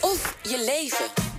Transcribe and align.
Of 0.00 0.36
je 0.42 0.58
leven. 0.58 1.31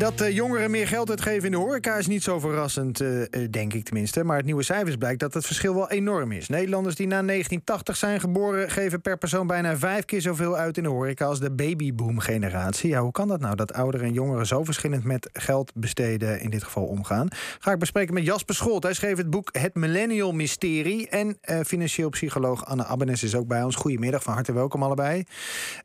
Dat 0.00 0.20
uh, 0.20 0.30
jongeren 0.30 0.70
meer 0.70 0.88
geld 0.88 1.10
uitgeven 1.10 1.44
in 1.44 1.50
de 1.50 1.56
horeca 1.56 1.96
is 1.96 2.06
niet 2.06 2.22
zo 2.22 2.38
verrassend, 2.38 3.00
uh, 3.00 3.24
denk 3.50 3.74
ik 3.74 3.84
tenminste. 3.84 4.24
Maar 4.24 4.36
het 4.36 4.44
nieuwe 4.44 4.62
cijfers 4.62 4.96
blijkt 4.96 5.20
dat 5.20 5.34
het 5.34 5.46
verschil 5.46 5.74
wel 5.74 5.90
enorm 5.90 6.32
is. 6.32 6.48
Nederlanders 6.48 6.94
die 6.94 7.06
na 7.06 7.22
1980 7.22 7.96
zijn 7.96 8.20
geboren... 8.20 8.70
geven 8.70 9.00
per 9.00 9.18
persoon 9.18 9.46
bijna 9.46 9.76
vijf 9.76 10.04
keer 10.04 10.20
zoveel 10.20 10.56
uit 10.56 10.76
in 10.76 10.82
de 10.82 10.88
horeca... 10.88 11.24
als 11.24 11.40
de 11.40 11.50
babyboom-generatie. 11.50 12.90
Ja, 12.90 13.00
hoe 13.00 13.12
kan 13.12 13.28
dat 13.28 13.40
nou, 13.40 13.56
dat 13.56 13.72
ouderen 13.72 14.06
en 14.06 14.12
jongeren... 14.12 14.46
zo 14.46 14.64
verschillend 14.64 15.04
met 15.04 15.30
geld 15.32 15.72
besteden 15.74 16.40
in 16.40 16.50
dit 16.50 16.64
geval 16.64 16.84
omgaan? 16.84 17.28
Ga 17.58 17.72
ik 17.72 17.78
bespreken 17.78 18.14
met 18.14 18.24
Jasper 18.24 18.54
Scholt. 18.54 18.82
Hij 18.82 18.94
schreef 18.94 19.16
het 19.16 19.30
boek 19.30 19.48
Het 19.52 19.74
Millennial 19.74 20.32
Mysterie. 20.32 21.08
En 21.08 21.38
uh, 21.44 21.60
financieel 21.66 22.08
psycholoog 22.08 22.66
Anne 22.66 22.84
Abbenes 22.84 23.22
is 23.22 23.34
ook 23.34 23.46
bij 23.46 23.62
ons. 23.62 23.76
Goedemiddag, 23.76 24.22
van 24.22 24.34
harte 24.34 24.52
welkom 24.52 24.82
allebei. 24.82 25.24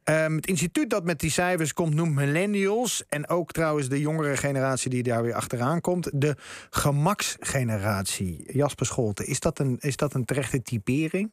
Um, 0.04 0.36
het 0.36 0.48
instituut 0.48 0.90
dat 0.90 1.04
met 1.04 1.20
die 1.20 1.32
cijfers 1.32 1.74
komt 1.74 1.94
noemt 1.94 2.16
millennials... 2.16 3.04
en 3.10 3.30
ook 3.30 3.52
trouwens 3.52 3.90
de 3.90 4.04
jongere 4.06 4.38
generatie 4.38 4.90
die 4.90 5.04
daar 5.04 5.24
weer 5.24 5.34
achteraan 5.34 5.82
komt. 5.82 6.10
De 6.14 6.36
gemaksgeneratie. 6.70 8.44
Jasper 8.48 8.86
Scholte, 8.86 9.26
is 9.26 9.40
dat 9.40 9.60
een, 9.60 9.78
is 9.80 9.96
dat 9.96 10.14
een 10.14 10.26
terechte 10.26 10.62
typering? 10.62 11.32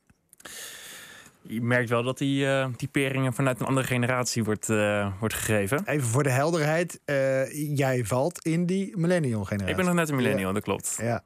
Je 1.43 1.63
merkt 1.63 1.89
wel 1.89 2.03
dat 2.03 2.19
die 2.19 2.45
uh, 2.45 2.67
typeringen 2.77 3.33
vanuit 3.33 3.61
een 3.61 3.67
andere 3.67 3.87
generatie 3.87 4.45
wordt, 4.45 4.69
uh, 4.69 5.13
wordt 5.21 5.35
gegeven. 5.35 5.83
Even 5.85 6.09
voor 6.09 6.23
de 6.23 6.31
helderheid. 6.31 7.01
Uh, 7.07 7.77
jij 7.77 8.05
valt 8.05 8.45
in 8.45 8.67
die 8.67 8.97
millennial 8.97 9.45
generatie. 9.45 9.71
Ik 9.71 9.77
ben 9.77 9.85
nog 9.85 9.95
net 9.95 10.09
een 10.09 10.17
millennial, 10.17 10.49
ja. 10.49 10.55
dat 10.55 10.63
klopt. 10.63 10.99
Ja. 11.01 11.25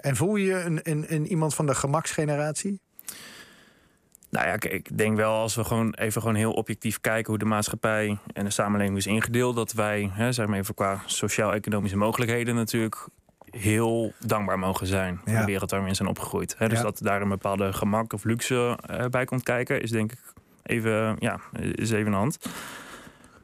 en 0.00 0.16
voel 0.16 0.36
je 0.36 0.54
een, 0.54 0.80
een, 0.82 1.04
een, 1.08 1.26
iemand 1.26 1.54
van 1.54 1.66
de 1.66 1.74
gemaksgeneratie? 1.74 2.80
Nou 4.32 4.46
ja, 4.46 4.70
ik 4.70 4.98
denk 4.98 5.16
wel 5.16 5.32
als 5.34 5.54
we 5.54 5.64
gewoon 5.64 5.94
even 5.94 6.20
gewoon 6.20 6.36
heel 6.36 6.52
objectief 6.52 7.00
kijken 7.00 7.30
hoe 7.30 7.38
de 7.38 7.44
maatschappij 7.44 8.18
en 8.32 8.44
de 8.44 8.50
samenleving 8.50 8.96
is 8.96 9.06
ingedeeld, 9.06 9.56
dat 9.56 9.72
wij, 9.72 10.10
hè, 10.12 10.32
zeg 10.32 10.46
maar 10.46 10.58
even 10.58 10.74
qua 10.74 11.02
sociaal-economische 11.06 11.96
mogelijkheden 11.96 12.54
natuurlijk 12.54 13.08
heel 13.50 14.12
dankbaar 14.18 14.58
mogen 14.58 14.86
zijn 14.86 15.20
ja. 15.24 15.40
de 15.40 15.46
wereld 15.46 15.70
waarin 15.70 15.88
we 15.88 15.94
zijn 15.94 16.08
opgegroeid. 16.08 16.54
Hè, 16.58 16.68
dus 16.68 16.78
ja. 16.78 16.84
dat 16.84 16.98
daar 17.02 17.22
een 17.22 17.28
bepaalde 17.28 17.72
gemak 17.72 18.12
of 18.12 18.24
luxe 18.24 18.78
uh, 18.90 19.06
bij 19.06 19.24
komt 19.24 19.42
kijken, 19.42 19.82
is 19.82 19.90
denk 19.90 20.12
ik 20.12 20.18
even, 20.62 21.16
ja, 21.18 21.40
is 21.74 21.90
even 21.90 22.10
de 22.10 22.16
hand. 22.16 22.38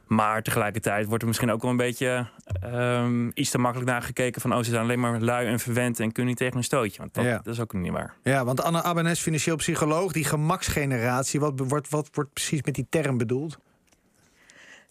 Maar 0.09 0.43
tegelijkertijd 0.43 1.05
wordt 1.05 1.21
er 1.21 1.27
misschien 1.27 1.51
ook 1.51 1.61
wel 1.61 1.71
een 1.71 1.77
beetje 1.77 2.27
um, 2.63 3.31
iets 3.33 3.49
te 3.49 3.57
makkelijk 3.57 3.89
naar 3.89 4.01
gekeken 4.01 4.41
van 4.41 4.53
oh, 4.53 4.57
ze 4.57 4.63
zijn 4.63 4.81
alleen 4.81 4.99
maar 4.99 5.21
lui 5.21 5.47
en 5.47 5.59
verwend 5.59 5.99
en 5.99 6.11
kunnen 6.11 6.25
niet 6.25 6.37
tegen 6.37 6.57
een 6.57 6.63
stootje. 6.63 6.97
Want 6.97 7.13
dat, 7.13 7.23
ja. 7.23 7.39
dat 7.43 7.53
is 7.53 7.59
ook 7.59 7.73
niet 7.73 7.91
waar. 7.91 8.13
Ja, 8.23 8.45
want 8.45 8.61
Anne 8.61 8.83
Abbenes, 8.83 9.19
financieel 9.19 9.55
psycholoog, 9.55 10.11
die 10.11 10.23
gemaksgeneratie, 10.23 11.39
wat 11.39 11.53
wordt, 11.55 11.89
wat 11.89 12.09
wordt 12.11 12.33
precies 12.33 12.61
met 12.61 12.75
die 12.75 12.87
term 12.89 13.17
bedoeld? 13.17 13.59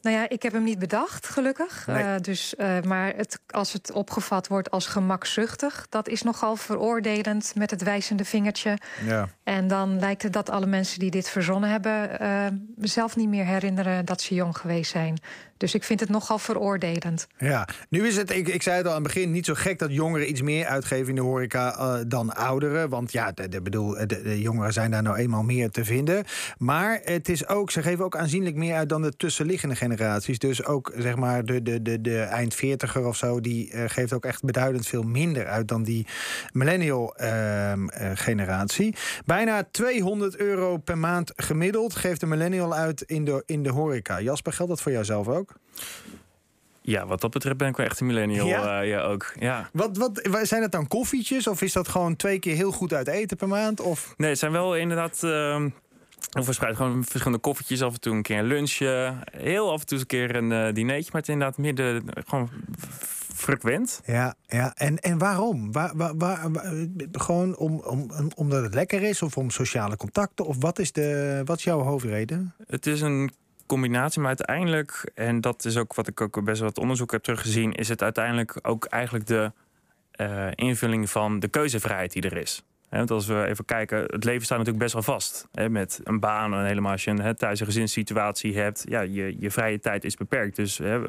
Nou 0.08 0.20
ja, 0.20 0.28
ik 0.28 0.42
heb 0.42 0.52
hem 0.52 0.62
niet 0.62 0.78
bedacht, 0.78 1.28
gelukkig. 1.28 1.86
Nee. 1.86 2.02
Uh, 2.02 2.14
dus, 2.20 2.54
uh, 2.58 2.80
maar 2.80 3.12
het, 3.16 3.40
als 3.50 3.72
het 3.72 3.92
opgevat 3.92 4.48
wordt 4.48 4.70
als 4.70 4.86
gemakzuchtig, 4.86 5.86
dat 5.88 6.08
is 6.08 6.22
nogal 6.22 6.56
veroordelend 6.56 7.52
met 7.54 7.70
het 7.70 7.82
wijzende 7.82 8.24
vingertje. 8.24 8.78
Ja. 9.06 9.28
En 9.42 9.68
dan 9.68 9.98
lijkt 9.98 10.22
het 10.22 10.32
dat 10.32 10.50
alle 10.50 10.66
mensen 10.66 10.98
die 10.98 11.10
dit 11.10 11.28
verzonnen 11.28 11.70
hebben, 11.70 12.22
uh, 12.22 12.46
zelf 12.78 13.16
niet 13.16 13.28
meer 13.28 13.44
herinneren 13.44 14.04
dat 14.04 14.20
ze 14.20 14.34
jong 14.34 14.56
geweest 14.56 14.90
zijn. 14.90 15.18
Dus 15.56 15.74
ik 15.74 15.84
vind 15.84 16.00
het 16.00 16.08
nogal 16.08 16.38
veroordelend. 16.38 17.26
Ja, 17.38 17.68
nu 17.88 18.06
is 18.06 18.16
het, 18.16 18.30
ik, 18.30 18.48
ik 18.48 18.62
zei 18.62 18.76
het 18.76 18.86
al 18.86 18.92
aan 18.92 19.02
het 19.04 19.12
begin, 19.12 19.30
niet 19.30 19.46
zo 19.46 19.54
gek 19.54 19.78
dat 19.78 19.92
jongeren 19.92 20.30
iets 20.30 20.42
meer 20.42 20.66
uitgeven 20.66 21.08
in 21.08 21.14
de 21.14 21.20
horeca 21.20 22.04
dan 22.04 22.34
ouderen. 22.34 22.88
Want 22.88 23.12
ja, 23.12 23.32
de, 23.32 23.48
de, 23.48 23.62
bedoel, 23.62 23.90
de, 23.90 24.06
de, 24.06 24.40
jongeren 24.40 24.72
zijn 24.72 24.90
daar 24.90 25.02
nou 25.02 25.16
eenmaal 25.16 25.42
meer 25.42 25.70
te 25.70 25.84
vinden. 25.84 26.24
Maar 26.58 27.00
het 27.04 27.28
is 27.28 27.48
ook, 27.48 27.70
ze 27.70 27.82
geven 27.82 28.04
ook 28.04 28.16
aanzienlijk 28.16 28.56
meer 28.56 28.74
uit 28.74 28.88
dan 28.88 29.02
de 29.02 29.16
tussenliggende 29.16 29.76
generaties. 29.98 30.38
Dus 30.38 30.64
ook 30.64 30.92
zeg 30.96 31.16
maar 31.16 31.44
de, 31.44 31.62
de, 31.62 31.82
de, 31.82 32.00
de 32.00 32.20
eind 32.20 32.54
veertiger 32.54 33.06
of 33.06 33.16
zo, 33.16 33.40
die 33.40 33.72
uh, 33.72 33.84
geeft 33.86 34.12
ook 34.12 34.24
echt 34.24 34.42
beduidend 34.42 34.86
veel 34.86 35.02
minder 35.02 35.46
uit 35.46 35.68
dan 35.68 35.82
die 35.82 36.06
millennial 36.52 37.14
uh, 37.20 37.72
generatie. 38.14 38.94
Bijna 39.24 39.68
200 39.70 40.36
euro 40.36 40.76
per 40.76 40.98
maand 40.98 41.32
gemiddeld 41.36 41.96
geeft 41.96 42.20
de 42.20 42.26
millennial 42.26 42.74
uit 42.74 43.02
in 43.02 43.24
de, 43.24 43.42
in 43.46 43.62
de 43.62 43.70
horeca. 43.70 44.20
Jasper, 44.20 44.52
geldt 44.52 44.70
dat 44.70 44.82
voor 44.82 44.92
jouzelf 44.92 45.28
ook? 45.28 45.54
Ja, 46.80 47.06
wat 47.06 47.20
dat 47.20 47.30
betreft 47.30 47.56
ben 47.56 47.68
ik 47.68 47.76
wel 47.76 47.86
echt 47.86 48.00
een 48.00 48.06
millennial. 48.06 48.46
Ja, 48.46 48.82
uh, 48.82 48.88
ja 48.88 49.00
ook. 49.00 49.32
Ja. 49.38 49.68
Wat, 49.72 49.96
wat, 49.96 50.20
zijn 50.42 50.62
het 50.62 50.72
dan 50.72 50.88
koffietjes? 50.88 51.46
Of 51.46 51.62
is 51.62 51.72
dat 51.72 51.88
gewoon 51.88 52.16
twee 52.16 52.38
keer 52.38 52.54
heel 52.54 52.72
goed 52.72 52.92
uit 52.92 53.08
eten 53.08 53.36
per 53.36 53.48
maand? 53.48 53.80
Of? 53.80 54.14
Nee, 54.16 54.30
het 54.30 54.38
zijn 54.38 54.52
wel 54.52 54.76
inderdaad... 54.76 55.20
Uh, 55.24 55.64
verspreid 56.30 56.76
gewoon 56.76 57.04
verschillende 57.04 57.38
koffietjes. 57.38 57.82
Af 57.82 57.94
en 57.94 58.00
toe 58.00 58.14
een 58.14 58.22
keer 58.22 58.38
een 58.38 58.44
lunchje. 58.44 59.14
Heel 59.30 59.72
af 59.72 59.80
en 59.80 59.86
toe 59.86 59.98
een 59.98 60.06
keer 60.06 60.36
een 60.36 60.50
uh, 60.50 60.74
dinertje. 60.74 61.10
Maar 61.12 61.20
het 61.20 61.30
inderdaad 61.30 61.58
midden 61.58 62.02
gewoon 62.26 62.50
frequent. 63.34 64.00
Ja, 64.04 64.34
ja. 64.46 64.74
En, 64.74 64.98
en 64.98 65.18
waarom? 65.18 65.72
Waar, 65.72 65.96
waar, 65.96 66.16
waar, 66.16 66.50
gewoon 67.12 67.56
om, 67.56 67.80
om, 67.80 68.10
omdat 68.34 68.62
het 68.62 68.74
lekker 68.74 69.02
is? 69.02 69.22
Of 69.22 69.36
om 69.36 69.50
sociale 69.50 69.96
contacten? 69.96 70.46
Of 70.46 70.56
wat 70.60 70.78
is, 70.78 70.92
de, 70.92 71.42
wat 71.44 71.58
is 71.58 71.64
jouw 71.64 71.80
hoofdreden? 71.80 72.54
Het 72.66 72.86
is 72.86 73.00
een 73.00 73.30
combinatie. 73.66 74.20
Maar 74.20 74.28
uiteindelijk, 74.28 75.10
en 75.14 75.40
dat 75.40 75.64
is 75.64 75.76
ook 75.76 75.94
wat 75.94 76.08
ik 76.08 76.20
ook 76.20 76.44
best 76.44 76.58
wel 76.60 76.68
wat 76.68 76.78
onderzoek 76.78 77.10
heb 77.10 77.22
teruggezien, 77.22 77.72
is 77.72 77.88
het 77.88 78.02
uiteindelijk 78.02 78.58
ook 78.62 78.84
eigenlijk 78.84 79.26
de 79.26 79.52
uh, 80.20 80.46
invulling 80.54 81.10
van 81.10 81.40
de 81.40 81.48
keuzevrijheid 81.48 82.12
die 82.12 82.22
er 82.22 82.36
is. 82.36 82.62
Want 82.90 83.10
als 83.10 83.26
we 83.26 83.46
even 83.46 83.64
kijken, 83.64 83.98
het 83.98 84.24
leven 84.24 84.44
staat 84.44 84.58
natuurlijk 84.58 84.84
best 84.84 84.94
wel 84.94 85.02
vast. 85.02 85.48
Met 85.70 86.00
een 86.04 86.20
baan 86.20 86.54
en 86.54 86.64
helemaal 86.64 86.92
als 86.92 87.04
je 87.04 87.10
een 87.10 87.36
thuis- 87.36 87.60
en 87.60 87.66
gezinssituatie 87.66 88.58
hebt. 88.58 88.84
Ja, 88.88 89.00
je, 89.00 89.36
je 89.38 89.50
vrije 89.50 89.80
tijd 89.80 90.04
is 90.04 90.16
beperkt. 90.16 90.56
Dus 90.56 90.76
ja. 90.76 91.02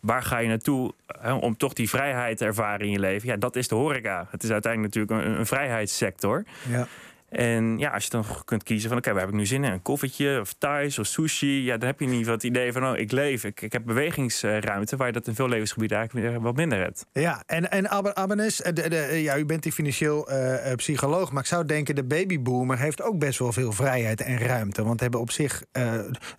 waar 0.00 0.22
ga 0.22 0.38
je 0.38 0.48
naartoe 0.48 0.92
om 1.40 1.56
toch 1.56 1.72
die 1.72 1.88
vrijheid 1.88 2.36
te 2.36 2.44
ervaren 2.44 2.86
in 2.86 2.92
je 2.92 2.98
leven? 2.98 3.28
Ja, 3.28 3.36
dat 3.36 3.56
is 3.56 3.68
de 3.68 3.74
horeca. 3.74 4.26
Het 4.30 4.42
is 4.42 4.50
uiteindelijk 4.50 4.94
natuurlijk 4.94 5.26
een, 5.26 5.38
een 5.38 5.46
vrijheidssector. 5.46 6.44
Ja. 6.68 6.86
En 7.32 7.78
ja, 7.78 7.90
als 7.90 8.04
je 8.04 8.10
dan 8.10 8.24
kunt 8.44 8.62
kiezen 8.62 8.88
van 8.88 8.98
oké, 8.98 9.10
waar 9.10 9.20
heb 9.20 9.28
ik 9.28 9.34
nu 9.34 9.46
zin 9.46 9.64
in? 9.64 9.72
Een 9.72 9.82
koffietje 9.82 10.40
of 10.40 10.52
thuis 10.52 10.98
of 10.98 11.06
sushi. 11.06 11.64
Ja, 11.64 11.76
dan 11.76 11.88
heb 11.88 12.00
je 12.00 12.06
niet 12.06 12.26
wat 12.26 12.42
idee 12.42 12.72
van 12.72 12.86
oh, 12.86 12.98
ik 12.98 13.12
leef. 13.12 13.44
Ik, 13.44 13.60
ik 13.60 13.72
heb 13.72 13.84
bewegingsruimte 13.84 14.96
waar 14.96 15.06
je 15.06 15.12
dat 15.12 15.26
in 15.26 15.34
veel 15.34 15.48
levensgebieden 15.48 15.98
eigenlijk 15.98 16.42
wat 16.42 16.56
minder 16.56 16.78
hebt. 16.78 17.06
Ja, 17.12 17.42
en, 17.46 17.70
en 17.70 17.90
Abbenes, 18.16 18.56
de, 18.56 18.72
de, 18.72 19.20
ja, 19.22 19.38
u 19.38 19.44
bent 19.44 19.62
die 19.62 19.72
financieel 19.72 20.32
uh, 20.32 20.74
psycholoog, 20.76 21.32
maar 21.32 21.42
ik 21.42 21.48
zou 21.48 21.66
denken 21.66 21.94
de 21.94 22.04
babyboomer 22.04 22.78
heeft 22.78 23.02
ook 23.02 23.18
best 23.18 23.38
wel 23.38 23.52
veel 23.52 23.72
vrijheid 23.72 24.20
en 24.20 24.38
ruimte. 24.38 24.84
Want 24.84 25.00
hebben 25.00 25.20
op 25.20 25.30
zich, 25.30 25.62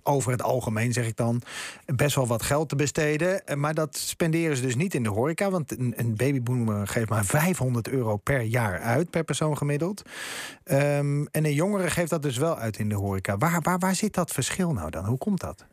over 0.03 0.31
het 0.31 0.41
algemeen 0.41 0.93
zeg 0.93 1.07
ik 1.07 1.17
dan, 1.17 1.41
best 1.85 2.15
wel 2.15 2.27
wat 2.27 2.43
geld 2.43 2.69
te 2.69 2.75
besteden. 2.75 3.41
Maar 3.55 3.73
dat 3.73 3.97
spenderen 3.97 4.55
ze 4.55 4.61
dus 4.61 4.75
niet 4.75 4.93
in 4.93 5.03
de 5.03 5.09
horeca, 5.09 5.49
want 5.49 5.79
een, 5.79 5.93
een 5.97 6.15
babyboomer 6.15 6.87
geeft 6.87 7.09
maar 7.09 7.25
500 7.25 7.89
euro 7.89 8.17
per 8.17 8.41
jaar 8.41 8.79
uit, 8.79 9.09
per 9.09 9.23
persoon 9.23 9.57
gemiddeld. 9.57 10.03
Uh, 10.65 10.82
Um, 10.83 11.27
en 11.31 11.45
een 11.45 11.53
jongere 11.53 11.89
geeft 11.89 12.09
dat 12.09 12.21
dus 12.21 12.37
wel 12.37 12.57
uit 12.57 12.77
in 12.77 12.89
de 12.89 12.95
horeca. 12.95 13.37
Waar, 13.37 13.61
waar, 13.61 13.79
waar 13.79 13.95
zit 13.95 14.13
dat 14.13 14.31
verschil 14.31 14.73
nou 14.73 14.89
dan? 14.89 15.05
Hoe 15.05 15.17
komt 15.17 15.39
dat? 15.39 15.65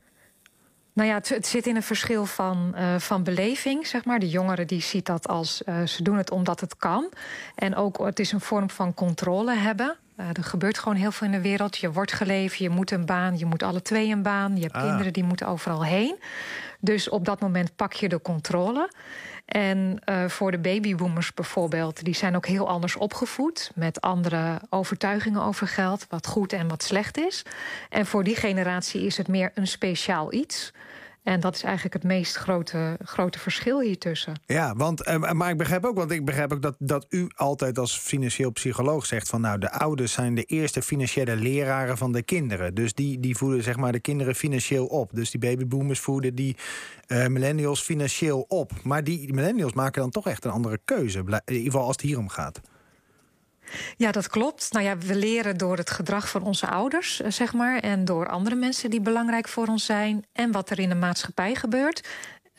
Nou 0.93 1.09
ja, 1.09 1.15
het, 1.15 1.29
het 1.29 1.47
zit 1.47 1.67
in 1.67 1.77
een 1.77 1.83
verschil 1.83 2.27
van, 2.27 2.75
uh, 2.77 2.99
van 2.99 3.23
beleving, 3.23 3.87
zeg 3.87 4.05
maar. 4.05 4.19
De 4.19 4.29
jongere 4.29 4.65
die 4.65 4.81
ziet 4.81 5.07
dat 5.07 5.29
als 5.29 5.63
uh, 5.67 5.87
ze 5.87 6.03
doen 6.03 6.17
het 6.17 6.31
omdat 6.31 6.61
het 6.61 6.77
kan. 6.77 7.09
En 7.55 7.77
ook 7.77 7.99
het 7.99 8.19
is 8.19 8.33
een 8.33 8.41
vorm 8.41 8.71
van 8.71 8.95
controle 8.95 9.55
hebben. 9.55 9.97
Uh, 10.17 10.27
er 10.33 10.45
gebeurt 10.45 10.79
gewoon 10.79 10.99
heel 10.99 11.13
veel 11.13 11.27
in 11.27 11.33
de 11.33 11.41
wereld. 11.41 11.77
Je 11.77 11.93
wordt 11.93 12.13
geleefd, 12.13 12.59
je 12.59 12.71
moet 12.71 12.91
een 12.91 13.07
baan, 13.07 13.39
je 13.39 13.47
moet 13.47 13.63
alle 13.63 13.83
twee 13.83 14.11
een 14.11 14.23
baan. 14.23 14.57
Je 14.57 14.63
hebt 14.63 14.75
ah. 14.75 14.83
kinderen 14.83 15.13
die 15.13 15.25
moeten 15.25 15.47
overal 15.47 15.85
heen. 15.85 16.17
Dus 16.81 17.09
op 17.09 17.25
dat 17.25 17.41
moment 17.41 17.77
pak 17.77 17.93
je 17.93 18.09
de 18.09 18.23
controle. 18.23 18.91
En 19.51 19.99
uh, 20.05 20.29
voor 20.29 20.51
de 20.51 20.59
babyboomers 20.59 21.35
bijvoorbeeld, 21.35 22.05
die 22.05 22.15
zijn 22.15 22.37
ook 22.37 22.47
heel 22.47 22.69
anders 22.69 22.97
opgevoed. 22.97 23.71
Met 23.75 24.01
andere 24.01 24.61
overtuigingen 24.69 25.43
over 25.43 25.69
geld, 25.69 26.07
wat 26.09 26.27
goed 26.27 26.53
en 26.53 26.69
wat 26.69 26.83
slecht 26.83 27.19
is. 27.19 27.43
En 27.89 28.07
voor 28.07 28.25
die 28.25 28.37
generatie 28.37 29.07
is 29.07 29.17
het 29.17 29.29
meer 29.29 29.51
een 29.55 29.67
speciaal 29.67 30.33
iets. 30.33 30.73
En 31.23 31.41
dat 31.41 31.55
is 31.55 31.63
eigenlijk 31.63 31.95
het 31.95 32.05
meest 32.05 32.37
grote, 32.37 32.99
grote 33.05 33.39
verschil 33.39 33.81
hiertussen. 33.81 34.41
Ja, 34.47 34.75
want, 34.75 35.09
uh, 35.09 35.33
maar 35.33 35.51
ik 35.51 35.57
begrijp 35.57 35.85
ook, 35.85 35.97
want 35.97 36.11
ik 36.11 36.25
begrijp 36.25 36.53
ook 36.53 36.63
dat, 36.63 36.77
dat 36.79 37.07
u 37.09 37.27
altijd 37.35 37.79
als 37.79 37.99
financieel 37.99 38.51
psycholoog 38.51 39.07
zegt 39.07 39.29
van 39.29 39.41
nou, 39.41 39.59
de 39.59 39.71
ouders 39.71 40.13
zijn 40.13 40.35
de 40.35 40.43
eerste 40.43 40.83
financiële 40.83 41.37
leraren 41.37 41.97
van 41.97 42.13
de 42.13 42.23
kinderen. 42.23 42.75
Dus 42.75 42.95
die, 42.95 43.21
die 43.21 43.37
voeden 43.37 43.63
zeg 43.63 43.77
maar 43.77 43.93
de 43.93 44.01
kinderen 44.01 44.35
financieel 44.35 44.87
op. 44.87 45.11
Dus 45.13 45.31
die 45.31 45.41
babyboomers 45.41 46.01
voeden 46.01 46.35
die 46.35 46.57
uh, 47.09 47.27
millennials 47.27 47.83
financieel 47.83 48.45
op. 48.49 48.73
Maar 48.83 49.05
die 49.05 49.33
millennials 49.33 49.73
maken 49.73 50.01
dan 50.01 50.11
toch 50.11 50.27
echt 50.27 50.45
een 50.45 50.51
andere 50.51 50.79
keuze. 50.85 51.19
In 51.19 51.41
ieder 51.47 51.65
geval 51.65 51.87
als 51.87 51.97
het 51.97 52.01
hier 52.01 52.19
om 52.19 52.29
gaat. 52.29 52.61
Ja, 53.97 54.13
dat 54.13 54.29
klopt. 54.29 54.73
Nou 54.73 54.85
ja, 54.85 54.99
we 54.99 55.15
leren 55.15 55.57
door 55.57 55.77
het 55.77 55.91
gedrag 55.91 56.29
van 56.29 56.43
onze 56.43 56.67
ouders, 56.67 57.17
zeg 57.17 57.53
maar. 57.53 57.79
En 57.79 58.05
door 58.05 58.29
andere 58.29 58.55
mensen 58.55 58.91
die 58.91 59.01
belangrijk 59.01 59.49
voor 59.49 59.67
ons 59.67 59.85
zijn. 59.85 60.25
En 60.33 60.53
wat 60.53 60.71
er 60.71 60.79
in 60.79 60.89
de 60.89 60.95
maatschappij 60.95 61.55
gebeurt. 61.55 62.09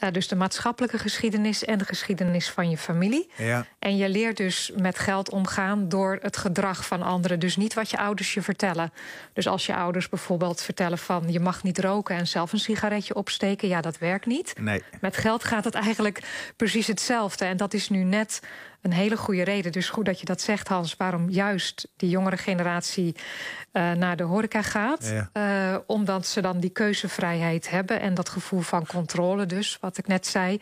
Uh, 0.04 0.12
dus 0.12 0.28
de 0.28 0.36
maatschappelijke 0.36 0.98
geschiedenis 0.98 1.66
en 1.66 1.78
de 1.78 1.86
geschiedenis 1.86 2.50
van 2.50 2.69
je 2.69 2.78
familie. 2.78 3.30
Ja. 3.38 3.66
En 3.80 3.98
je 3.98 4.10
leert 4.10 4.38
dus 4.38 4.72
met 4.75 5.00
geld 5.00 5.30
omgaan 5.30 5.90
door 5.90 6.18
het 6.22 6.38
gedrag 6.38 6.86
van 6.86 7.02
anderen. 7.02 7.40
Dus 7.40 7.56
niet 7.56 7.74
wat 7.74 7.90
je 7.90 7.98
ouders 7.98 8.34
je 8.34 8.42
vertellen. 8.42 8.94
Dus 9.34 9.48
als 9.48 9.66
je 9.66 9.75
ouders 9.75 10.10
bijvoorbeeld 10.10 10.62
vertellen 10.62 10.98
van 10.98 11.31
je 11.31 11.40
mag 11.40 11.63
niet 11.63 11.80
roken 11.80 12.16
en 12.16 12.28
zelf 12.28 12.54
een 12.54 12.60
sigaretje 12.60 13.16
opsteken, 13.16 13.68
ja, 13.68 13.81
dat 13.81 13.98
werkt 13.98 14.25
niet. 14.25 14.54
Nee. 14.60 14.84
Met 15.02 15.18
geld 15.18 15.44
gaat 15.44 15.63
het 15.63 15.75
eigenlijk 15.75 16.52
precies 16.56 16.88
hetzelfde. 16.88 17.46
En 17.46 17.58
dat 17.58 17.74
is 17.74 17.90
nu 17.90 18.04
net 18.04 18.42
een 18.81 18.94
hele 18.94 19.18
goede 19.18 19.44
reden. 19.44 19.72
Dus 19.72 19.89
goed 19.89 20.06
dat 20.06 20.19
je 20.19 20.25
dat 20.25 20.42
zegt, 20.42 20.68
Hans, 20.68 20.95
waarom 20.98 21.30
juist 21.30 21.88
die 21.98 22.10
jongere 22.10 22.38
generatie 22.38 23.16
uh, 23.74 23.92
naar 23.92 24.16
de 24.16 24.24
horeca 24.24 24.62
gaat. 24.62 25.07
Ja. 25.07 25.30
Uh, 25.74 25.78
omdat 25.86 26.28
ze 26.28 26.42
dan 26.42 26.60
die 26.60 26.69
keuzevrijheid 26.69 27.69
hebben 27.69 28.00
en 28.00 28.13
dat 28.13 28.30
gevoel 28.30 28.62
van 28.62 28.86
controle, 28.86 29.45
dus 29.45 29.78
wat 29.81 29.98
ik 29.98 30.07
net 30.07 30.28
zei, 30.28 30.60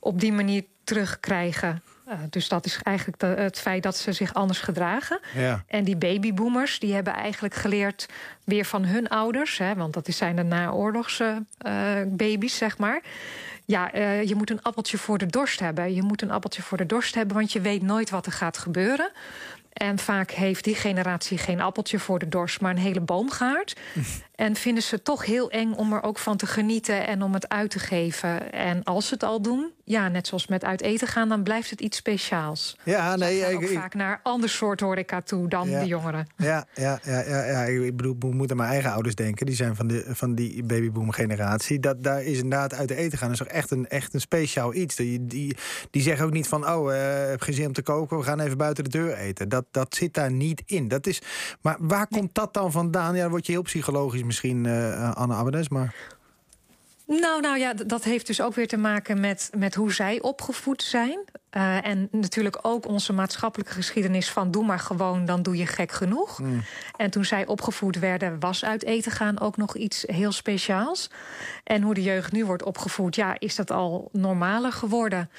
op 0.00 0.20
die 0.20 0.32
manier 0.32 0.64
terugkrijgen. 0.84 1.82
Uh, 2.08 2.14
dus 2.30 2.48
dat 2.48 2.64
is 2.64 2.78
eigenlijk 2.82 3.18
de, 3.18 3.26
het 3.26 3.58
feit 3.58 3.82
dat 3.82 3.96
ze 3.96 4.12
zich 4.12 4.34
anders 4.34 4.60
gedragen. 4.60 5.20
Ja. 5.34 5.64
En 5.66 5.84
die 5.84 5.96
babyboomers 5.96 6.78
die 6.78 6.94
hebben 6.94 7.12
eigenlijk 7.12 7.54
geleerd 7.54 8.08
weer 8.44 8.64
van 8.64 8.84
hun 8.84 9.08
ouders, 9.08 9.58
hè, 9.58 9.74
want 9.74 9.94
dat 9.94 10.08
zijn 10.10 10.36
de 10.36 10.42
naoorlogse 10.42 11.44
baby's, 12.06 12.56
zeg 12.56 12.78
maar 12.78 13.02
ja, 13.64 13.94
uh, 13.94 14.22
je 14.22 14.34
moet 14.34 14.50
een 14.50 14.62
appeltje 14.62 14.98
voor 14.98 15.18
de 15.18 15.26
dorst 15.26 15.60
hebben. 15.60 15.94
Je 15.94 16.02
moet 16.02 16.22
een 16.22 16.30
appeltje 16.30 16.62
voor 16.62 16.78
de 16.78 16.86
dorst 16.86 17.14
hebben, 17.14 17.36
want 17.36 17.52
je 17.52 17.60
weet 17.60 17.82
nooit 17.82 18.10
wat 18.10 18.26
er 18.26 18.32
gaat 18.32 18.58
gebeuren. 18.58 19.10
En 19.72 19.98
vaak 19.98 20.30
heeft 20.30 20.64
die 20.64 20.74
generatie 20.74 21.38
geen 21.38 21.60
appeltje 21.60 21.98
voor 21.98 22.18
de 22.18 22.28
dorst, 22.28 22.60
maar 22.60 22.70
een 22.70 22.78
hele 22.78 23.00
boomgaard. 23.00 23.76
En 24.32 24.54
vinden 24.56 24.82
ze 24.82 24.94
het 24.94 25.04
toch 25.04 25.24
heel 25.26 25.50
eng 25.50 25.72
om 25.72 25.92
er 25.92 26.02
ook 26.02 26.18
van 26.18 26.36
te 26.36 26.46
genieten 26.46 27.06
en 27.06 27.22
om 27.22 27.34
het 27.34 27.48
uit 27.48 27.70
te 27.70 27.78
geven. 27.78 28.52
En 28.52 28.84
als 28.84 29.06
ze 29.08 29.14
het 29.14 29.22
al 29.22 29.42
doen, 29.42 29.70
ja, 29.84 30.08
net 30.08 30.26
zoals 30.26 30.46
met 30.46 30.64
uit 30.64 30.80
eten 30.82 31.08
gaan, 31.08 31.28
dan 31.28 31.42
blijft 31.42 31.70
het 31.70 31.80
iets 31.80 31.96
speciaals. 31.96 32.76
Ja, 32.82 33.16
nee, 33.16 33.38
ik, 33.40 33.54
ook 33.54 33.62
ik- 33.62 33.78
vaak 33.78 33.94
naar 33.94 34.20
ander 34.22 34.48
soort 34.48 34.80
horeca 34.80 35.20
toe 35.20 35.48
dan 35.48 35.70
Ja. 35.70 35.80
de 35.80 35.86
jongeren. 35.86 36.26
Ja, 36.36 36.66
ja, 36.74 36.98
ja, 37.04 37.20
ja, 37.20 37.44
ja. 37.44 37.62
ik 37.64 37.96
bedoel, 37.96 38.14
ik 38.18 38.22
moet 38.34 38.50
aan 38.50 38.56
mijn 38.56 38.70
eigen 38.70 38.92
ouders 38.92 39.14
denken. 39.14 39.46
Die 39.46 39.54
zijn 39.54 39.76
van, 39.76 39.86
de, 39.86 40.04
van 40.08 40.34
die 40.34 40.62
babyboom-generatie. 40.62 41.80
Dat, 41.80 42.02
daar 42.02 42.22
is 42.22 42.36
inderdaad 42.38 42.74
uit 42.74 42.88
de 42.88 42.96
eten 42.96 43.18
gaan. 43.18 43.30
Is 43.30 43.38
toch 43.38 43.46
echt 43.52 43.70
een, 43.70 43.88
echt 43.88 44.14
een 44.14 44.20
speciaal 44.20 44.74
iets. 44.74 44.96
Die, 44.96 45.26
die, 45.26 45.56
die 45.90 46.02
zeggen 46.02 46.26
ook 46.26 46.32
niet 46.32 46.48
van, 46.48 46.68
oh, 46.68 46.94
eh, 46.94 47.28
heb 47.28 47.40
geen 47.40 47.54
zin 47.54 47.66
om 47.66 47.72
te 47.72 47.82
koken. 47.82 48.18
We 48.18 48.24
gaan 48.24 48.40
even 48.40 48.58
buiten 48.58 48.84
de 48.84 48.90
deur 48.90 49.16
eten. 49.16 49.48
Dat, 49.48 49.64
dat 49.70 49.94
zit 49.94 50.14
daar 50.14 50.32
niet 50.32 50.62
in. 50.66 50.88
Dat 50.88 51.06
is, 51.06 51.22
maar 51.60 51.76
waar 51.80 52.06
komt 52.06 52.34
dat 52.34 52.54
dan 52.54 52.72
vandaan? 52.72 53.14
Ja, 53.14 53.22
dan 53.22 53.30
word 53.30 53.46
je 53.46 53.52
heel 53.52 53.62
psychologisch 53.62 54.22
misschien, 54.22 54.66
eh 54.66 55.12
Anne 55.12 55.34
Abbenes. 55.34 55.68
Maar 55.68 55.94
Nou, 57.20 57.40
nou 57.40 57.58
ja, 57.58 57.74
dat 57.74 58.04
heeft 58.04 58.26
dus 58.26 58.40
ook 58.40 58.54
weer 58.54 58.68
te 58.68 58.76
maken 58.76 59.20
met, 59.20 59.50
met 59.58 59.74
hoe 59.74 59.92
zij 59.92 60.20
opgevoed 60.20 60.82
zijn. 60.82 61.18
Eh, 61.50 61.86
en 61.86 62.08
natuurlijk 62.10 62.58
ook 62.62 62.86
onze 62.86 63.12
maatschappelijke 63.12 63.72
geschiedenis 63.72 64.30
van 64.30 64.50
doe 64.50 64.64
maar 64.64 64.78
gewoon, 64.78 65.24
dan 65.24 65.42
doe 65.42 65.56
je 65.56 65.66
gek 65.66 65.92
genoeg. 65.92 66.40
En 66.96 67.10
toen 67.10 67.24
zij 67.24 67.46
opgevoed 67.46 67.98
werden, 67.98 68.40
was 68.40 68.64
uit 68.64 68.84
eten 68.84 69.12
gaan 69.12 69.40
ook 69.40 69.56
nog 69.56 69.76
iets 69.76 70.04
heel 70.06 70.32
speciaals. 70.32 71.10
En 71.64 71.82
hoe 71.82 71.94
de 71.94 72.02
jeugd 72.02 72.32
nu 72.32 72.44
wordt 72.44 72.62
opgevoed, 72.62 73.14
ja, 73.14 73.34
is 73.38 73.56
dat 73.56 73.70
al 73.70 74.08
normaler 74.12 74.72
geworden. 74.72 75.30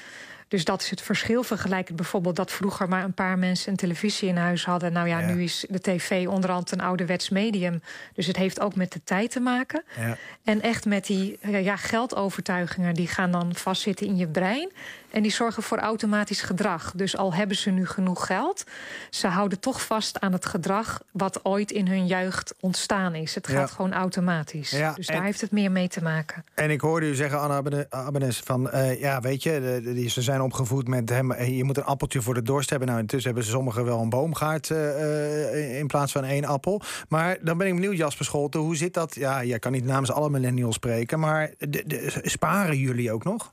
Dus 0.48 0.64
dat 0.64 0.82
is 0.82 0.90
het 0.90 1.00
verschil. 1.00 1.42
Vergelijkend 1.42 1.96
bijvoorbeeld 1.96 2.36
dat 2.36 2.52
vroeger 2.52 2.88
maar 2.88 3.04
een 3.04 3.12
paar 3.14 3.38
mensen 3.38 3.70
een 3.70 3.76
televisie 3.76 4.28
in 4.28 4.36
huis 4.36 4.64
hadden. 4.64 4.92
Nou 4.92 5.08
ja, 5.08 5.18
Ja. 5.20 5.26
nu 5.26 5.42
is 5.42 5.66
de 5.68 5.80
tv 5.80 6.26
onderhand 6.28 6.70
een 6.72 6.80
ouderwets 6.80 7.28
medium. 7.28 7.82
Dus 8.14 8.26
het 8.26 8.36
heeft 8.36 8.60
ook 8.60 8.74
met 8.74 8.92
de 8.92 9.00
tijd 9.04 9.30
te 9.30 9.40
maken. 9.40 9.84
ja. 9.96 10.16
En 10.44 10.62
echt 10.62 10.84
met 10.84 11.06
die 11.06 11.38
eh, 11.40 11.64
ja, 11.64 11.76
geldovertuigingen, 11.76 12.94
die 12.94 13.06
gaan 13.08 13.30
dan 13.30 13.54
vastzitten 13.54 14.06
in 14.06 14.16
je 14.16 14.26
brein. 14.26 14.70
En 15.10 15.22
die 15.22 15.32
zorgen 15.32 15.62
voor 15.62 15.78
automatisch 15.78 16.40
gedrag. 16.42 16.92
Dus 16.96 17.16
al 17.16 17.34
hebben 17.34 17.56
ze 17.56 17.70
nu 17.70 17.86
genoeg 17.86 18.26
geld, 18.26 18.64
ze 19.10 19.26
houden 19.26 19.60
toch 19.60 19.84
vast 19.84 20.20
aan 20.20 20.32
het 20.32 20.46
gedrag 20.46 21.02
wat 21.12 21.44
ooit 21.44 21.70
in 21.70 21.88
hun 21.88 22.06
jeugd 22.06 22.54
ontstaan 22.60 23.14
is. 23.14 23.34
Het 23.34 23.46
Ja. 23.48 23.54
gaat 23.54 23.70
gewoon 23.70 23.92
automatisch. 23.92 24.70
Ja, 24.70 24.92
dus 24.92 25.06
en- 25.06 25.14
daar 25.14 25.24
heeft 25.24 25.40
het 25.40 25.50
meer 25.50 25.70
mee 25.70 25.88
te 25.88 26.02
maken. 26.02 26.44
En 26.54 26.70
ik 26.70 26.80
hoorde 26.80 27.08
u 27.08 27.14
zeggen, 27.14 27.38
Abene- 27.38 27.86
Abbenes, 27.90 28.38
van 28.38 28.70
eh, 28.70 29.00
ja, 29.00 29.20
weet 29.20 29.42
je, 29.42 29.80
de- 29.84 29.92
die- 29.94 30.08
ze 30.10 30.22
zijn 30.22 30.33
opgevoed 30.42 30.88
met 30.88 31.08
hem. 31.08 31.32
eh, 31.32 31.56
Je 31.56 31.64
moet 31.64 31.76
een 31.76 31.84
appeltje 31.84 32.22
voor 32.22 32.34
de 32.34 32.42
dorst 32.42 32.70
hebben. 32.70 32.88
Nou, 32.88 33.00
intussen 33.00 33.32
hebben 33.32 33.50
sommigen 33.50 33.84
wel 33.84 34.00
een 34.00 34.08
boomgaard 34.08 34.70
eh, 34.70 35.52
eh, 35.52 35.78
in 35.78 35.86
plaats 35.86 36.12
van 36.12 36.24
één 36.24 36.44
appel. 36.44 36.80
Maar 37.08 37.38
dan 37.42 37.58
ben 37.58 37.66
ik 37.66 37.74
benieuwd, 37.74 37.96
Jasper 37.96 38.24
Scholte, 38.24 38.58
hoe 38.58 38.76
zit 38.76 38.94
dat? 38.94 39.14
Ja, 39.14 39.44
jij 39.44 39.58
kan 39.58 39.72
niet 39.72 39.84
namens 39.84 40.12
alle 40.12 40.30
millennials 40.30 40.74
spreken, 40.74 41.18
maar 41.20 41.50
de- 41.58 42.20
sparen 42.22 42.78
jullie 42.78 43.12
ook 43.12 43.24
nog? 43.24 43.52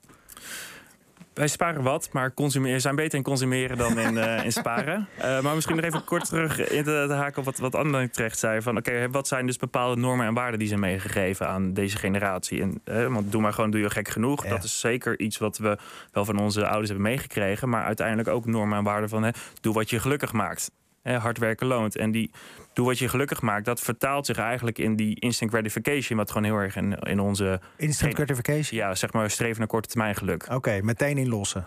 Wij 1.34 1.48
sparen 1.48 1.84
wat, 1.84 2.10
maar 2.12 2.34
consumeren, 2.34 2.82
zijn 2.82 2.96
beter 2.96 3.18
in 3.18 3.24
consumeren 3.24 3.78
dan 3.78 4.00
in, 4.00 4.18
eh, 4.18 4.46
in 4.46 4.52
sparen. 4.52 5.08
Eh, 5.18 5.42
maar 5.42 5.54
misschien 5.56 5.76
nog 5.76 5.86
even 5.86 6.04
kort 6.04 6.26
terug 6.26 6.70
in 6.70 6.84
te, 6.84 7.06
te 7.08 7.14
haken 7.14 7.38
op 7.38 7.46
wat, 7.46 7.58
wat 7.58 7.76
Anne 7.76 8.10
terecht 8.10 8.40
zei. 8.40 8.62
Van, 8.62 8.78
oké, 8.78 9.10
wat 9.10 9.28
zijn 9.28 9.46
dus 9.46 9.58
bepaalde 9.58 10.02
normen 10.02 10.26
en 10.26 10.34
waarden 10.34 10.60
die 10.60 10.68
zijn 10.68 10.80
meegegeven 10.80 11.48
aan 11.48 11.74
deze 11.74 11.98
generatie? 11.98 12.62
En, 12.62 13.12
want 13.14 13.32
doe 13.32 13.42
maar 13.42 13.54
gewoon, 13.54 13.72
doe 13.72 13.82
je 13.82 13.90
gek 13.90 14.08
genoeg. 14.08 14.44
Ja. 14.44 14.50
Dat 14.50 14.64
is 14.64 14.80
zeker 14.80 15.20
iets 15.20 15.38
wat 15.38 15.58
we 15.58 15.78
wel 16.12 16.26
van 16.26 16.40
onze 16.40 16.66
ouders 16.66 16.90
hebben 16.90 17.08
meegekregen. 17.08 17.70
Maar 17.70 17.84
uiteindelijk 17.84 18.28
ook 18.28 18.46
normen 18.46 18.78
en 18.78 18.84
waarden 18.84 19.10
van, 19.10 19.24
hè, 19.24 19.30
doe 19.62 19.74
wat 19.74 19.90
je 19.90 20.00
gelukkig 20.00 20.32
maakt. 20.32 20.72
Hè, 21.02 21.18
hard 21.18 21.38
werken 21.38 21.68
loont. 21.68 21.96
En 21.96 22.12
die 22.12 22.32
doe 22.74 22.86
wat 22.86 23.00
je 23.00 23.08
gelukkig 23.08 23.42
maakt, 23.42 23.66
dat 23.66 23.80
vertaalt 23.80 24.26
zich 24.26 24.38
eigenlijk 24.38 24.78
in 24.78 24.96
die 24.96 25.20
instant 25.20 25.52
gratification. 25.52 26.18
Wat 26.18 26.32
gewoon 26.32 26.44
heel 26.44 26.58
erg 26.58 26.76
in, 26.76 26.94
in 26.94 27.20
onze, 27.20 27.60
Instant 27.78 28.14
gratification? 28.14 28.80
ja, 28.80 28.96
zeg 28.96 29.14
maar, 29.14 29.30
streven 29.30 29.60
naar 29.60 29.68
korte 29.68 29.90
termijn 29.90 30.16
geluk. 30.16 30.48
Oké, 30.50 30.80
meteen 30.82 31.18
inlossen. 31.18 31.66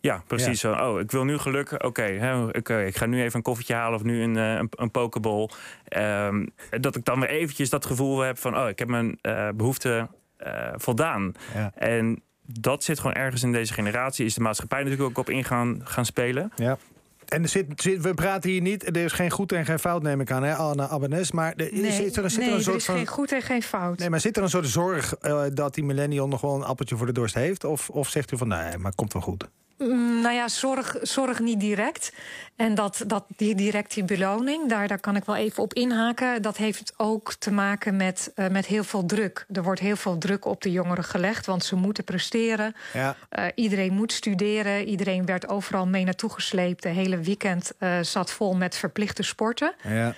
Ja, 0.00 0.22
precies 0.26 0.60
zo. 0.60 0.72
Oh, 0.72 1.00
ik 1.00 1.10
wil 1.10 1.24
nu 1.24 1.38
geluk. 1.38 1.84
Oké, 1.84 2.02
hè, 2.02 2.44
oké, 2.44 2.82
ik 2.82 2.96
ga 2.96 3.06
nu 3.06 3.22
even 3.22 3.36
een 3.36 3.42
koffietje 3.42 3.74
halen 3.74 3.98
of 3.98 4.04
nu 4.04 4.22
een, 4.22 4.36
eh, 4.36 4.52
een, 4.52 4.68
een 4.70 4.90
pokeball. 4.90 5.48
Ehm, 5.84 6.46
dat 6.80 6.96
ik 6.96 7.04
dan 7.04 7.20
weer 7.20 7.28
eventjes 7.28 7.70
dat 7.70 7.86
gevoel 7.86 8.20
heb 8.20 8.38
van... 8.38 8.58
oh, 8.58 8.68
ik 8.68 8.78
heb 8.78 8.88
mijn 8.88 9.18
eh 9.20 9.48
behoefte 9.54 10.08
eh, 10.36 10.72
voldaan. 10.74 11.32
Ja. 11.54 11.72
En 11.74 12.22
dat 12.42 12.84
zit 12.84 12.98
gewoon 12.98 13.14
ergens 13.14 13.42
in 13.42 13.52
deze 13.52 13.72
generatie. 13.72 14.24
Is 14.24 14.34
de 14.34 14.40
maatschappij 14.40 14.82
natuurlijk 14.82 15.08
ook 15.08 15.18
op 15.18 15.30
ingaan 15.30 15.80
gaan 15.84 16.04
spelen. 16.04 16.52
Ja. 16.56 16.78
En 17.26 17.42
er 17.42 17.48
zit, 17.48 17.66
zit, 17.76 18.02
we 18.02 18.14
praten 18.14 18.50
hier 18.50 18.60
niet, 18.60 18.86
er 18.86 18.96
is 18.96 19.12
geen 19.12 19.30
goed 19.30 19.52
en 19.52 19.64
geen 19.64 19.78
fout, 19.78 20.02
neem 20.02 20.20
ik 20.20 20.30
aan, 20.30 20.42
hè, 20.42 20.54
Anne 20.54 20.88
Abbenes. 20.88 21.32
Maar 21.32 21.52
er, 21.56 21.68
Nee, 21.72 21.92
zit 21.92 22.16
er, 22.16 22.30
zit 22.30 22.38
er 22.40 22.44
nee 22.44 22.50
een 22.50 22.56
er 22.56 22.62
soort 22.62 22.76
is 22.76 22.84
van. 22.84 22.96
geen 22.96 23.06
goed 23.06 23.32
en 23.32 23.42
geen 23.42 23.62
fout. 23.62 23.98
Nee, 23.98 24.10
maar 24.10 24.20
zit 24.20 24.36
er 24.36 24.42
een 24.42 24.48
die 29.78 29.86
het? 29.86 29.96
Mm, 29.96 30.20
Nou 30.20 30.34
ja, 30.34 30.48
zorg, 30.48 30.96
zorg 31.02 31.40
niet 31.40 31.60
direct. 31.60 32.12
En 32.56 32.74
dat, 32.74 33.04
dat 33.06 33.24
die 33.36 33.54
directe 33.54 34.04
beloning, 34.04 34.68
daar, 34.68 34.88
daar 34.88 35.00
kan 35.00 35.16
ik 35.16 35.24
wel 35.24 35.36
even 35.36 35.62
op 35.62 35.74
inhaken. 35.74 36.42
Dat 36.42 36.56
heeft 36.56 36.92
ook 36.96 37.34
te 37.34 37.50
maken 37.50 37.96
met, 37.96 38.32
eh, 38.34 38.48
met 38.48 38.66
heel 38.66 38.84
veel 38.84 39.06
druk. 39.06 39.46
Er 39.52 39.62
wordt 39.62 39.80
heel 39.80 39.96
veel 39.96 40.18
druk 40.18 40.44
op 40.44 40.62
de 40.62 40.70
jongeren 40.70 41.04
gelegd, 41.04 41.46
want 41.46 41.64
ze 41.64 41.76
moeten 41.76 42.04
presteren. 42.04 42.74
Ja. 42.92 43.16
Eh, 43.28 43.44
iedereen 43.54 43.92
moet 43.92 44.12
studeren. 44.12 44.84
Iedereen 44.84 45.26
werd 45.26 45.48
overal 45.48 45.86
mee 45.86 46.04
naartoe 46.04 46.30
gesleept. 46.30 46.82
De 46.82 46.88
hele 46.88 47.18
weekend 47.18 47.72
eh, 47.78 47.98
zat 48.00 48.30
vol 48.30 48.54
met 48.54 48.76
verplichte 48.76 49.22
sporten. 49.22 49.74
Ja. 49.82 50.14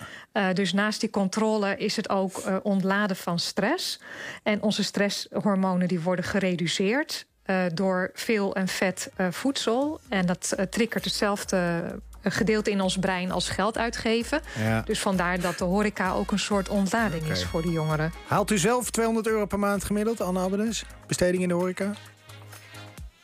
Dus 0.52 0.72
naast 0.72 1.00
die 1.00 1.10
controle 1.10 1.76
is 1.76 1.96
het 1.96 2.08
ook 2.08 2.42
ontladen 2.62 3.16
van 3.16 3.38
stress. 3.38 4.00
En 4.42 4.62
onze 4.62 4.84
stresshormonen 4.84 5.88
die 5.88 6.00
worden 6.00 6.24
gereduceerd 6.24 7.26
door 7.74 8.10
veel 8.14 8.54
en 8.54 8.68
vet 8.68 9.10
eh, 9.16 9.26
voedsel. 9.30 10.00
En 10.08 10.26
dat 10.26 10.52
eh, 10.56 10.64
triggert 10.64 11.04
hetzelfde 11.04 11.56
eh, 12.22 12.32
gedeelte 12.32 12.70
in 12.70 12.80
ons 12.80 12.98
brein 12.98 13.30
als 13.30 13.48
geld 13.48 13.78
uitgeven. 13.78 14.40
Ja. 14.58 14.80
Dus 14.80 15.00
vandaar 15.00 15.40
dat 15.40 15.58
de 15.58 15.64
horeca 15.64 16.12
ook 16.12 16.30
een 16.30 16.38
soort 16.38 16.68
ontlading 16.68 17.30
is 17.30 17.44
voor 17.44 17.62
de 17.62 17.70
jongeren. 17.70 18.12
Haalt 18.26 18.50
u 18.50 18.58
zelf 18.58 18.90
200 18.90 19.26
euro 19.26 19.46
per 19.46 19.58
maand 19.58 19.84
gemiddeld, 19.84 20.20
Anne 20.20 20.40
Abbenes? 20.40 20.84
Besteding 21.06 21.42
in 21.42 21.48
de 21.48 21.54
horeca? 21.54 21.92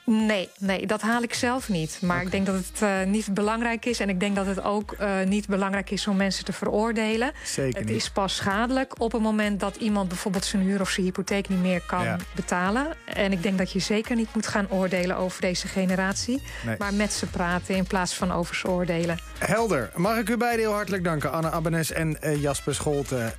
Nee, 0.07 0.49
nee, 0.59 0.87
dat 0.87 1.01
haal 1.01 1.23
ik 1.23 1.35
zelf 1.35 1.69
niet. 1.69 1.99
Maar 2.03 2.23
ik 2.23 2.31
denk 2.31 2.47
dat 2.47 2.55
het 2.55 2.83
eh, 2.83 3.03
niet 3.07 3.35
belangrijk 3.35 3.85
is. 3.85 4.01
En 4.01 4.09
ik 4.09 4.21
denk 4.21 4.37
dat 4.37 4.47
het 4.47 4.63
ook 4.63 4.93
eh, 4.93 5.11
niet 5.27 5.47
belangrijk 5.47 5.91
is 5.91 6.07
om 6.07 6.17
mensen 6.17 6.45
te 6.45 6.53
veroordelen. 6.53 7.33
Zeker 7.45 7.79
Het 7.81 7.89
niet. 7.89 7.97
is 7.97 8.11
pas 8.11 8.37
schadelijk 8.37 9.01
op 9.01 9.13
het 9.13 9.23
moment 9.23 9.61
dat 9.61 9.77
iemand 9.77 10.09
bijvoorbeeld 10.09 10.45
zijn 10.45 10.63
huur 10.63 10.81
of 10.81 10.91
zijn 10.91 11.07
hypotheek 11.07 11.49
niet 11.49 11.61
meer 11.63 11.81
kan 11.87 12.03
Ja. 12.05 12.17
betalen. 12.35 12.87
En 13.05 13.33
ik 13.33 13.43
denk 13.43 13.59
dat 13.59 13.73
je 13.73 13.79
zeker 13.79 14.17
niet 14.17 14.35
moet 14.35 14.47
gaan 14.47 14.67
oordelen 14.71 15.17
over 15.17 15.41
deze 15.41 15.69
generatie. 15.69 16.43
Nee. 16.65 16.77
Maar 16.79 16.95
met 16.95 17.13
ze 17.13 17.27
praten 17.27 17.75
in 17.77 17.87
plaats 17.87 18.15
van 18.15 18.33
over 18.33 18.55
ze 18.55 18.69
oordelen. 18.69 19.19
Helder. 19.39 19.91
Mag 19.97 20.17
ik 20.19 20.29
u 20.29 20.37
beiden 20.37 20.61
heel 20.61 20.73
hartelijk 20.75 21.05
danken, 21.05 21.33
Anne 21.33 21.51
Abbenes 21.51 21.93
en 21.93 22.23
eh, 22.23 22.43
Jasper 22.43 22.75
Scholte. 22.75 23.33